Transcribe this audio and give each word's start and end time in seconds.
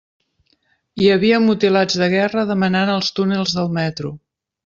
Hi 1.01 1.09
havia 1.15 1.41
mutilats 1.43 1.99
de 2.03 2.07
guerra 2.15 2.47
demanant 2.53 2.93
als 2.97 3.13
túnels 3.19 3.57
del 3.59 3.73
metro. 3.79 4.15